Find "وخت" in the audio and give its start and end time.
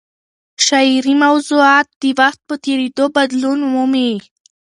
2.19-2.39